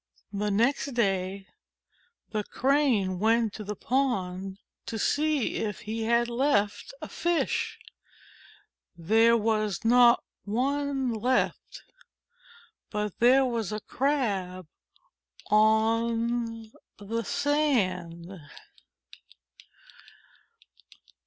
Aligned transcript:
The 0.33 0.49
next 0.49 0.93
day 0.95 1.45
the 2.31 2.43
Crane 2.43 3.19
went 3.19 3.53
to 3.53 3.63
the 3.63 3.75
pond 3.75 4.57
to 4.87 4.97
see 4.97 5.57
if 5.57 5.81
he 5.81 6.05
had 6.05 6.27
left 6.27 6.91
a 7.03 7.07
Fish. 7.07 7.77
There 8.97 9.37
was 9.37 9.85
not 9.85 10.23
one 10.43 11.13
left, 11.13 11.83
but 12.89 13.19
there 13.19 13.45
was 13.45 13.71
a 13.71 13.79
Crab 13.79 14.67
on 15.51 16.71
the 16.97 17.21
sand. 17.23 18.41